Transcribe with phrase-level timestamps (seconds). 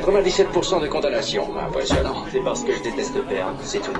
[0.00, 1.48] 97% de condamnation.
[1.58, 2.24] Impressionnant.
[2.32, 3.92] C'est parce que je déteste perdre, c'est tout.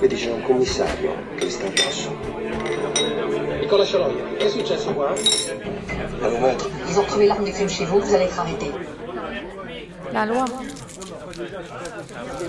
[0.00, 2.10] Vedi, déjà un commissario che sta addosso.
[3.60, 4.94] Nicolas Chaloy, che è successo.
[6.88, 8.70] Ils ont trouvé l'arme du crime chez vous, vous allez être arrêté.
[10.12, 10.44] La loi.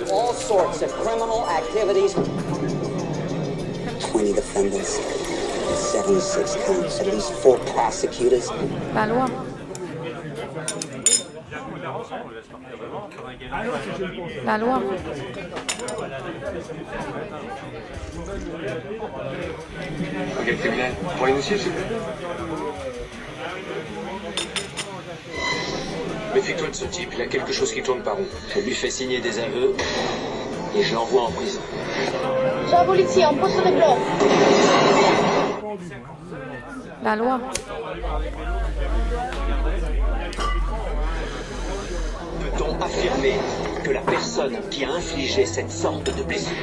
[0.10, 2.16] All sorts of criminal activities.
[5.81, 8.52] 76 counts, at least four prosecutors.
[8.94, 9.26] La loi.
[14.45, 14.81] La loi.
[20.40, 20.94] Enquête criminelle.
[21.17, 21.98] Pour initier, s'il vous plaît.
[26.34, 28.26] Méfie-toi de ce type, il a quelque chose qui tourne par rond.
[28.55, 29.76] Je lui fais signer des aveux
[30.76, 31.60] et je l'envoie en prison.
[32.70, 34.71] Ciao polizia, un posto di blocco.
[37.04, 37.40] La loi.
[42.40, 43.36] Peut-on affirmer
[43.84, 46.56] que la personne qui a infligé cette sorte de blessure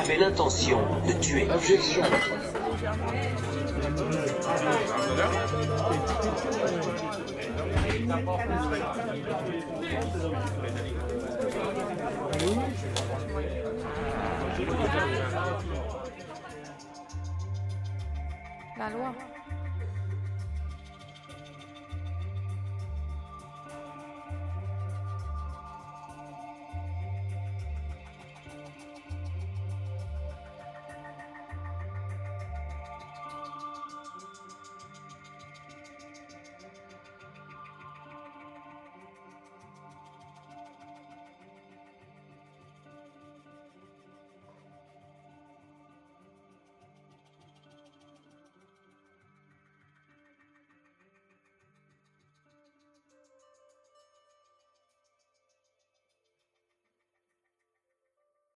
[0.00, 1.48] avait l'intention de tuer?
[1.52, 2.02] Objection,
[18.76, 18.98] 哪路？